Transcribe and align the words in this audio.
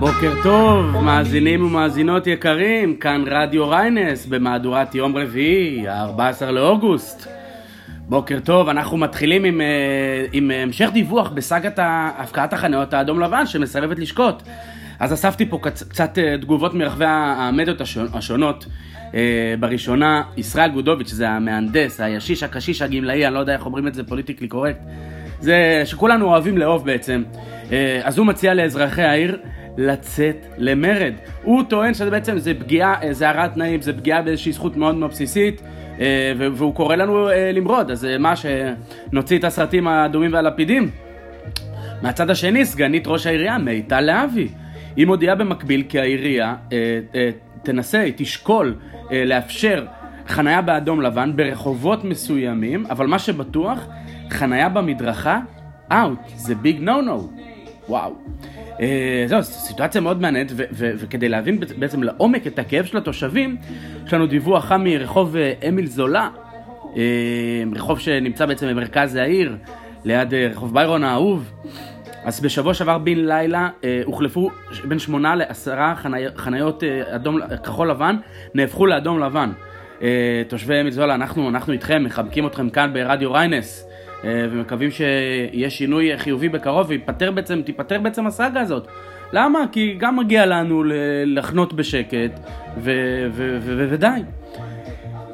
בוקר 0.00 0.32
טוב, 0.42 1.00
מאזינים 1.00 1.64
ומאזינות 1.64 2.26
יקרים, 2.26 2.96
כאן 2.96 3.24
רדיו 3.30 3.68
ריינס 3.68 4.26
במהדורת 4.26 4.94
יום 4.94 5.16
רביעי, 5.16 5.88
ה-14 5.88 6.44
לאוגוסט. 6.44 7.26
בוקר 8.08 8.38
טוב, 8.44 8.68
אנחנו 8.68 8.96
מתחילים 8.96 9.44
עם, 9.44 9.60
אה, 9.60 9.66
עם 10.32 10.50
המשך 10.50 10.88
דיווח 10.92 11.28
בסאגת 11.28 11.78
הפקעת 12.18 12.52
החניות 12.52 12.94
האדום 12.94 13.20
לבן 13.20 13.46
שמסרבת 13.46 13.98
לשקוט. 13.98 14.42
אז 15.00 15.12
אספתי 15.12 15.46
פה 15.46 15.58
קצ, 15.62 15.82
קצת 15.82 16.18
אה, 16.18 16.38
תגובות 16.40 16.74
מרחבי 16.74 17.04
המדיות 17.08 17.80
השונ- 17.80 18.16
השונות. 18.16 18.66
אה, 19.14 19.54
בראשונה, 19.60 20.22
ישראל 20.36 20.70
גודוביץ', 20.70 21.08
זה 21.10 21.28
המהנדס, 21.28 22.00
הישיש, 22.00 22.42
הקשיש, 22.42 22.82
הגמלאי, 22.82 23.26
אני 23.26 23.34
לא 23.34 23.38
יודע 23.38 23.52
איך 23.52 23.66
אומרים 23.66 23.86
את 23.86 23.94
זה 23.94 24.02
politically 24.04 24.48
correct. 24.48 24.80
זה 25.40 25.82
שכולנו 25.84 26.26
אוהבים 26.26 26.58
לאהוב 26.58 26.86
בעצם. 26.86 27.22
אה, 27.72 28.00
אז 28.04 28.18
הוא 28.18 28.26
מציע 28.26 28.54
לאזרחי 28.54 29.02
העיר 29.02 29.38
לצאת 29.76 30.46
למרד. 30.58 31.12
הוא 31.42 31.62
טוען 31.68 31.94
שזה 31.94 32.10
בעצם 32.10 32.38
זה 32.38 32.54
פגיעה, 32.54 32.94
אה, 33.02 33.12
זה 33.12 33.28
הרעת 33.28 33.54
תנאים, 33.54 33.82
זה 33.82 33.92
פגיעה 33.92 34.22
באיזושהי 34.22 34.52
זכות 34.52 34.76
מאוד 34.76 34.94
מאוד 34.94 35.10
בסיסית. 35.10 35.62
אה, 36.00 36.32
והוא 36.36 36.74
קורא 36.74 36.96
לנו 36.96 37.28
למרוד, 37.52 37.90
אז 37.90 38.06
מה, 38.18 38.34
שנוציא 38.36 39.38
את 39.38 39.44
הסרטים 39.44 39.88
האדומים 39.88 40.32
והלפידים? 40.32 40.90
מהצד 42.02 42.30
השני, 42.30 42.64
סגנית 42.64 43.06
ראש 43.06 43.26
העירייה, 43.26 43.58
מיטל 43.58 44.00
להבי. 44.00 44.48
היא 44.96 45.06
מודיעה 45.06 45.34
במקביל 45.34 45.84
כי 45.88 46.00
העירייה 46.00 46.54
תנסה, 47.62 48.00
היא 48.00 48.12
תשקול 48.16 48.74
לאפשר 49.10 49.84
חנייה 50.28 50.62
באדום 50.62 51.00
לבן 51.00 51.32
ברחובות 51.36 52.04
מסוימים, 52.04 52.86
אבל 52.90 53.06
מה 53.06 53.18
שבטוח, 53.18 53.86
חנייה 54.30 54.68
במדרכה, 54.68 55.40
אאוט, 55.92 56.18
זה 56.36 56.54
ביג 56.54 56.80
נו 56.80 57.00
נו. 57.02 57.28
וואו. 57.88 58.12
אה, 58.80 59.24
זהו, 59.26 59.42
זו 59.42 59.52
סיטואציה 59.52 60.00
מאוד 60.00 60.20
מעניינת, 60.20 60.52
וכדי 60.72 61.28
להבין 61.28 61.58
בעצ- 61.60 61.72
בעצם 61.78 62.02
לעומק 62.02 62.46
את 62.46 62.58
הכאב 62.58 62.84
של 62.84 62.96
התושבים, 62.98 63.56
יש 64.06 64.14
לנו 64.14 64.26
דיווח 64.26 64.64
חם 64.64 64.84
מרחוב 64.84 65.36
אה, 65.36 65.52
אמיל 65.68 65.86
זולה, 65.86 66.28
אה, 66.96 67.02
רחוב 67.76 67.98
שנמצא 68.00 68.46
בעצם 68.46 68.68
במרכז 68.68 69.14
העיר, 69.16 69.56
ליד 70.04 70.34
רחוב 70.34 70.74
ביירון 70.74 71.04
האהוב. 71.04 71.52
אז 72.24 72.40
בשבוע 72.40 72.74
שעבר 72.74 72.98
בן 72.98 73.18
לילה 73.18 73.68
אה, 73.84 74.02
הוחלפו 74.04 74.50
בין 74.84 74.98
שמונה 74.98 75.34
לעשרה 75.34 75.94
חני... 75.96 76.22
חניות 76.36 76.84
אה, 76.84 77.14
אדום, 77.14 77.38
כחול 77.64 77.90
לבן, 77.90 78.16
נהפכו 78.54 78.86
לאדום 78.86 79.20
לבן. 79.20 79.50
אה, 80.02 80.08
תושבי 80.48 80.80
אמיל 80.80 80.92
זולה, 80.92 81.14
אנחנו, 81.14 81.48
אנחנו 81.48 81.72
איתכם, 81.72 82.04
מחבקים 82.04 82.46
אתכם 82.46 82.70
כאן 82.70 82.92
ברדיו 82.92 83.32
ריינס, 83.32 83.85
אה, 83.85 83.85
ומקווים 84.24 84.90
שיהיה 84.90 85.70
שינוי 85.70 86.18
חיובי 86.18 86.48
בקרוב, 86.48 86.86
ויפתר 86.88 87.30
בעצם, 87.30 87.60
בעצם 88.02 88.26
הסאגה 88.26 88.60
הזאת. 88.60 88.86
למה? 89.32 89.58
כי 89.72 89.94
גם 89.98 90.16
מגיע 90.16 90.46
לנו 90.46 90.82
לחנות 91.26 91.72
בשקט. 91.72 92.40
ודי. 92.80 94.20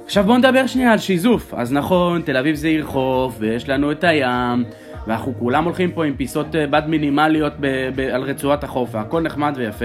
עכשיו 0.05 0.25
בואו 0.25 0.39
נדבר 0.39 0.67
שנייה 0.67 0.93
על 0.93 0.99
שיזוף. 0.99 1.55
אז 1.55 1.73
נכון, 1.73 2.23
תל 2.23 2.37
אביב 2.37 2.55
זה 2.55 2.69
עיר 2.69 2.85
חוף, 2.87 3.37
ויש 3.39 3.69
לנו 3.69 3.93
את 3.93 4.05
הים, 4.05 4.65
ואנחנו 5.07 5.35
כולם 5.39 5.65
הולכים 5.65 5.93
פה 5.93 6.05
עם 6.05 6.15
פיסות 6.17 6.57
אה, 6.57 6.67
בד 6.67 6.83
מינימליות 6.87 7.53
ב- 7.61 7.89
ב- 7.95 8.01
על 8.01 8.23
רצועת 8.23 8.65
החוף, 8.65 8.95
והכל 8.95 9.21
נחמד 9.21 9.53
ויפה, 9.57 9.85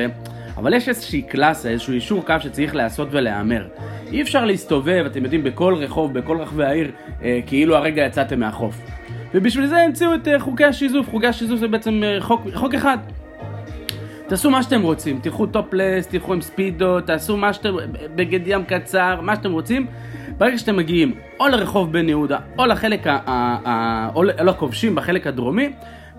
אבל 0.57 0.73
יש 0.73 0.89
איזושהי 0.89 1.21
קלאסה, 1.21 1.69
איזשהו 1.69 1.93
אישור 1.93 2.25
קו 2.25 2.33
שצריך 2.39 2.75
להיעשות 2.75 3.07
ולהיאמר. 3.11 3.67
אי 4.11 4.21
אפשר 4.21 4.45
להסתובב, 4.45 5.03
אתם 5.05 5.23
יודעים, 5.23 5.43
בכל 5.43 5.73
רחוב, 5.73 6.13
בכל 6.13 6.37
רחבי 6.37 6.65
העיר, 6.65 6.91
אה, 7.23 7.39
כאילו 7.45 7.75
הרגע 7.75 8.05
יצאתם 8.05 8.39
מהחוף. 8.39 8.81
ובשביל 9.33 9.67
זה 9.67 9.77
המציאו 9.77 10.15
את 10.15 10.27
אה, 10.27 10.39
חוקי 10.39 10.65
השיזוף. 10.65 11.09
חוקי 11.09 11.27
השיזוף 11.27 11.59
זה 11.59 11.67
בעצם 11.67 12.03
אה, 12.03 12.17
חוק, 12.21 12.41
חוק 12.53 12.73
אחד. 12.73 12.97
תעשו 14.27 14.51
מה 14.51 14.63
שאתם 14.63 14.81
רוצים, 14.81 15.19
תלכו 15.19 15.45
טופלס, 15.45 16.07
תלכו 16.07 16.33
עם 16.33 16.41
ספידו, 16.41 17.01
תעשו 17.01 17.37
מה 17.37 17.53
שאתם, 17.53 17.75
בגד 18.15 18.39
ים 18.45 18.63
קצר, 18.63 19.21
מה 19.21 19.35
שאתם 19.35 19.51
רוצים. 19.51 19.87
ברגע 20.37 20.57
שאתם 20.57 20.75
מגיעים 20.75 21.13
או 21.39 21.47
לרחוב 21.47 21.93
בן 21.93 22.09
יהודה, 22.09 22.37
או 22.57 22.65
לחלק, 22.65 23.07
ה, 23.07 23.19
ה, 23.27 24.09
או 24.15 24.23
לכובשים 24.23 24.95
בחלק 24.95 25.27
הדרומי, 25.27 25.69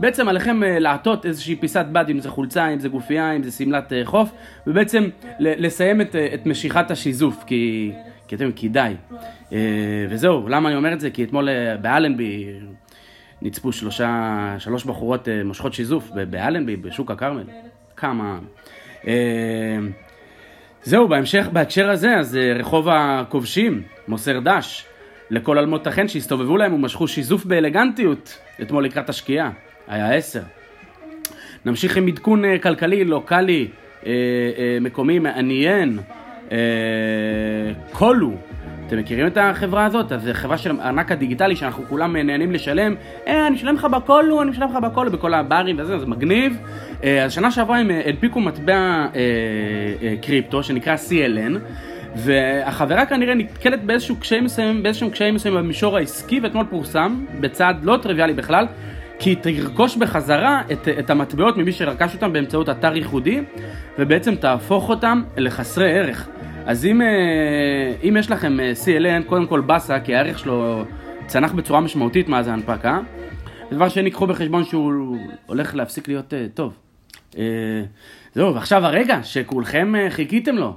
בעצם 0.01 0.29
עליכם 0.29 0.65
אה, 0.65 0.79
לעטות 0.79 1.27
איזושהי 1.27 1.57
פיסת 1.57 1.87
בד, 1.93 2.05
אם 2.11 2.21
זה 2.21 2.31
חולצה, 2.31 2.69
אם 2.69 2.81
זה 2.81 2.89
גופייה, 2.89 3.33
אם 3.33 3.43
זה 3.43 3.51
שמלת 3.51 3.93
אה, 3.93 4.05
חוף, 4.05 4.31
ובעצם 4.67 5.09
לסיים 5.41 6.01
את, 6.01 6.17
אה, 6.17 6.29
את 6.35 6.47
משיכת 6.47 6.91
השיזוף, 6.91 7.45
כי, 7.47 7.93
כי 8.29 8.37
אתם, 8.37 8.53
כי 8.53 8.69
די. 8.69 8.95
וזהו, 10.11 10.49
למה 10.49 10.69
אני 10.69 10.77
אומר 10.77 10.93
את 10.93 11.01
זה? 11.01 11.11
כי 11.11 11.25
אתמול 11.25 11.49
באלנבי 11.81 12.47
נצפו 13.43 13.73
שלושה, 13.73 14.55
שלוש 14.59 14.85
בחורות 14.85 15.29
מושכות 15.45 15.75
שיזוף 15.75 16.11
באלנבי, 16.31 16.77
בשוק 16.77 17.11
הכרמל. 17.11 17.45
כמה... 17.97 18.39
זהו, 20.83 21.09
בהמשך, 21.09 21.47
בהקשר 21.53 21.91
הזה, 21.91 22.17
אז 22.17 22.39
רחוב 22.55 22.89
הכובשים 22.89 23.83
מוסר 24.09 24.39
דש 24.41 24.87
לכל 25.31 25.59
אלמות 25.59 25.87
החן 25.87 26.09
שהסתובבו 26.09 26.57
להם 26.57 26.75
ומשכו 26.75 27.09
שיזוף 27.09 27.45
באלגנטיות 27.45 28.39
אתמול 28.63 28.85
לקראת 28.85 29.09
השקיעה, 29.09 29.51
היה 29.89 30.15
עשר. 30.15 30.41
נמשיך 31.65 31.97
עם 31.97 32.07
עדכון 32.07 32.45
אה, 32.45 32.59
כלכלי, 32.59 33.05
לוקאלי, 33.05 33.69
אה, 34.07 34.13
אה, 34.59 34.79
מקומי, 34.81 35.19
מעניין, 35.19 35.99
קולו. 37.93 38.33
אתם 38.87 38.99
מכירים 38.99 39.27
את 39.27 39.39
החברה 39.41 39.85
הזאת? 39.85 40.13
אז 40.13 40.23
זו 40.23 40.31
חברה 40.33 40.59
של 40.59 40.81
הארנק 40.81 41.13
הדיגיטלי 41.13 41.57
שאנחנו 41.57 41.85
כולם 41.89 42.17
נהנים 42.17 42.53
לשלם. 42.53 42.95
אה, 43.27 43.47
אני 43.47 43.55
משלם 43.55 43.75
לך 43.75 43.85
בקולו, 43.85 44.43
אני 44.43 44.51
משלם 44.51 44.71
לך 44.71 44.77
בקולו, 44.83 45.11
בכל 45.11 45.35
הברים 45.35 45.77
וזה, 45.79 45.99
זה 45.99 46.07
מגניב. 46.07 46.59
אז 47.03 47.33
שנה 47.33 47.51
שעברה 47.51 47.79
הם 47.79 47.91
הנפיקו 48.07 48.41
מטבע 48.41 49.07
קריפטו 50.23 50.63
שנקרא 50.63 50.97
CLN. 50.97 51.59
והחברה 52.17 53.07
כנראה 53.07 53.35
נתקלת 53.35 53.85
באיזשהו 53.85 54.17
קשיים 54.17 54.45
מסוימים, 54.45 54.83
באיזשהו 54.83 55.11
קשיים 55.11 55.35
מסוימים 55.35 55.65
במישור 55.65 55.97
העסקי, 55.97 56.41
ואתמול 56.41 56.67
פורסם, 56.71 57.25
בצעד 57.41 57.85
לא 57.85 57.99
טריוויאלי 58.03 58.33
בכלל, 58.33 58.67
כי 59.19 59.35
תרכוש 59.37 59.97
בחזרה 59.97 60.63
את, 60.73 60.89
את 60.99 61.11
המטבעות 61.11 61.57
ממי 61.57 61.73
שרכש 61.73 62.15
אותם 62.15 62.33
באמצעות 62.33 62.69
אתר 62.69 62.97
ייחודי, 62.97 63.41
ובעצם 63.99 64.35
תהפוך 64.35 64.89
אותם 64.89 65.23
לחסרי 65.37 65.93
ערך. 65.93 66.29
אז 66.67 66.87
אם, 66.87 67.03
אה, 67.03 67.95
אם 68.09 68.17
יש 68.19 68.31
לכם 68.31 68.61
אה, 68.61 68.73
CLN, 68.85 69.25
קודם 69.29 69.47
כל 69.47 69.61
באסה, 69.61 70.01
כי 70.01 70.15
הערך 70.15 70.39
שלו 70.39 70.85
צנח 71.27 71.53
בצורה 71.53 71.81
משמעותית 71.81 72.29
מאז 72.29 72.49
ההנפקה. 72.49 73.01
ודבר 73.71 73.89
שני, 73.89 74.11
קחו 74.11 74.27
בחשבון 74.27 74.65
שהוא 74.65 75.17
הולך 75.47 75.75
להפסיק 75.75 76.09
להיות 76.09 76.35
אה, 76.35 76.47
טוב. 76.55 76.79
זהו, 78.35 78.55
ועכשיו 78.55 78.87
הרגע 78.87 79.21
שכולכם 79.23 79.93
חיכיתם 80.11 80.57
לו, 80.57 80.77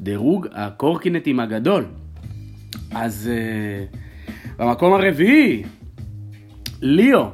דירוג 0.00 0.46
הקורקינטים 0.52 1.40
הגדול. 1.40 1.84
אז 2.94 3.30
במקום 4.58 4.92
הרביעי, 4.92 5.62
ליאו, 6.82 7.26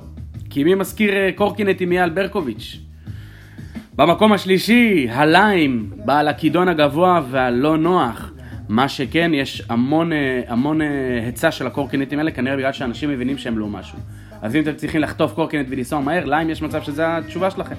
כי 0.50 0.64
מי 0.64 0.74
מזכיר 0.74 1.16
אה, 1.16 1.30
קורקינטים 1.34 1.92
אייל 1.92 2.10
ברקוביץ'. 2.10 2.78
במקום 3.96 4.32
השלישי, 4.32 5.06
הליים, 5.10 5.90
בעל 6.04 6.28
הכידון 6.28 6.68
הגבוה 6.68 7.20
והלא 7.30 7.76
נוח. 7.78 8.32
מה 8.68 8.88
שכן, 8.88 9.30
יש 9.34 9.62
המון, 9.68 10.12
אה, 10.12 10.40
המון 10.48 10.82
אה, 10.82 10.86
היצע 11.24 11.50
של 11.50 11.66
הקורקינטים 11.66 12.18
האלה, 12.18 12.30
כנראה 12.30 12.56
בגלל 12.56 12.72
שאנשים 12.72 13.10
מבינים 13.10 13.38
שהם 13.38 13.58
לא 13.58 13.66
משהו. 13.66 13.98
אז 14.42 14.56
אם 14.56 14.62
אתם 14.62 14.74
צריכים 14.74 15.00
לחטוף 15.00 15.32
קורקינט 15.32 15.66
ולנסוע 15.70 16.00
מהר, 16.00 16.24
ליים 16.24 16.50
יש 16.50 16.62
מצב 16.62 16.82
שזו 16.82 17.02
התשובה 17.02 17.50
שלכם. 17.50 17.74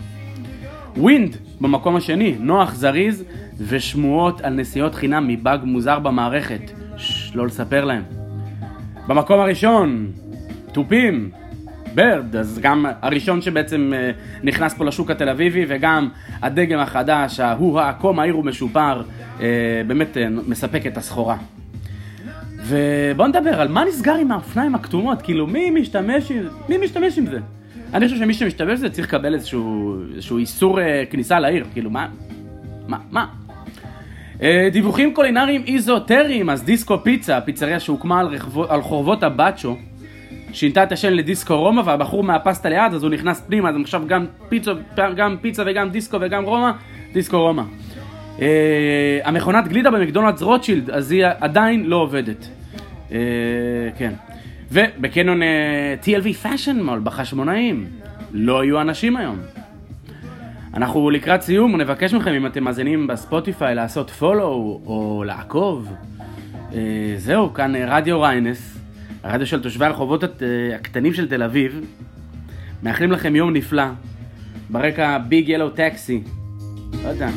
Wind 0.97 1.38
במקום 1.61 1.95
השני, 1.95 2.35
נוח 2.39 2.75
זריז 2.75 3.23
ושמועות 3.57 4.41
על 4.41 4.53
נסיעות 4.53 4.95
חינם 4.95 5.28
מבאג 5.28 5.59
מוזר 5.63 5.99
במערכת. 5.99 6.72
ששש, 6.97 7.35
לא 7.35 7.45
לספר 7.45 7.85
להם. 7.85 8.03
במקום 9.07 9.39
הראשון, 9.39 10.11
תופים, 10.72 11.31
Bird, 11.97 12.35
אז 12.35 12.59
גם 12.61 12.85
הראשון 13.02 13.41
שבעצם 13.41 13.94
אה, 13.96 14.11
נכנס 14.44 14.73
פה 14.73 14.85
לשוק 14.85 15.11
התל 15.11 15.29
אביבי 15.29 15.66
וגם 15.67 16.09
הדגם 16.41 16.79
החדש, 16.79 17.40
ההוא 17.40 17.79
הכה 17.79 18.11
מהיר 18.11 18.38
ומשופר, 18.38 19.02
אה, 19.41 19.46
באמת 19.88 20.17
אה, 20.17 20.28
מספק 20.47 20.88
את 20.88 20.97
הסחורה. 20.97 21.38
ובואו 22.58 23.28
נדבר 23.28 23.61
על 23.61 23.67
מה 23.67 23.85
נסגר 23.85 24.16
עם 24.16 24.32
האופניים 24.32 24.76
הכתומות, 24.76 25.22
כאילו 25.22 25.47
מי 25.47 25.70
משתמש, 25.70 26.32
מי 26.70 26.78
משתמש 26.78 27.17
עם 27.17 27.26
זה? 27.26 27.40
אני 27.94 28.05
חושב 28.05 28.20
שמי 28.20 28.34
שמשתמש 28.34 28.73
בזה 28.73 28.90
צריך 28.90 29.08
לקבל 29.08 29.34
איזשהו, 29.34 29.97
איזשהו 30.16 30.38
איסור 30.38 30.79
כניסה 31.09 31.40
לעיר, 31.40 31.66
כאילו 31.73 31.90
מה? 31.90 32.08
מה? 32.88 32.97
מה? 33.11 33.26
דיווחים 34.72 35.14
קולינריים 35.14 35.64
איזוטריים, 35.67 36.49
אז 36.49 36.64
דיסקו 36.64 37.03
פיצה, 37.03 37.41
פיצריה 37.41 37.79
שהוקמה 37.79 38.20
על, 38.20 38.28
רחבו, 38.28 38.72
על 38.72 38.82
חורבות 38.82 39.23
הבאצ'ו, 39.23 39.78
שינתה 40.53 40.84
את 40.84 40.91
השם 40.91 41.14
לדיסקו 41.14 41.59
רומא, 41.59 41.82
והבחור 41.85 42.23
מהפסטה 42.23 42.70
ליד, 42.70 42.94
אז 42.94 43.03
הוא 43.03 43.11
נכנס 43.11 43.41
פנימה, 43.41 43.70
אז 43.70 43.76
עכשיו 43.82 44.02
גם 44.08 44.26
גם 45.16 45.38
פיצה 45.41 45.64
וגם 45.66 45.90
דיסקו 45.90 46.17
וגם 46.22 46.44
רומא, 46.44 46.72
דיסקו 47.14 47.41
רומא. 47.41 47.64
אה, 48.41 49.20
המכונת 49.23 49.67
גלידה 49.67 49.91
במקדונלדס 49.91 50.41
רוטשילד, 50.41 50.90
אז 50.90 51.11
היא 51.11 51.26
עדיין 51.40 51.85
לא 51.85 51.96
עובדת. 51.96 52.47
אה, 53.11 53.17
כן. 53.97 54.14
ובקניון 54.72 55.44
אה, 55.44 55.96
TLV 56.03 56.46
Fashion 56.46 56.88
Mall 56.88 56.99
בחשמונאים, 57.03 57.88
לא 58.32 58.64
יהיו 58.64 58.82
אנשים 58.82 59.17
היום. 59.17 59.38
אנחנו 60.73 61.09
לקראת 61.09 61.41
סיום, 61.41 61.76
נבקש 61.76 62.14
מכם 62.14 62.34
אם 62.34 62.46
אתם 62.46 62.64
מאזינים 62.64 63.08
בספוטיפיי 63.08 63.76
לעשות 63.76 64.09
follow 64.09 64.82
או 64.85 65.23
לעקוב. 65.26 65.94
אה, 66.73 66.79
זהו, 67.17 67.53
כאן 67.53 67.76
רדיו 67.76 68.22
ריינס, 68.22 68.77
הרדיו 69.23 69.47
של 69.47 69.61
תושבי 69.61 69.85
הרחובות 69.85 70.23
אה, 70.23 70.75
הקטנים 70.75 71.14
של 71.14 71.28
תל 71.28 71.43
אביב. 71.43 71.81
מאחלים 72.84 73.11
לכם 73.11 73.35
יום 73.35 73.53
נפלא. 73.53 73.84
ברקע 74.69 75.17
Big 75.17 75.49
Yellow 75.49 75.70
Taxi. 75.70 76.22
לא 77.03 77.09
יודע, 77.09 77.29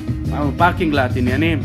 parking 0.57 0.95
lot, 0.95 1.17
עניינים. 1.17 1.61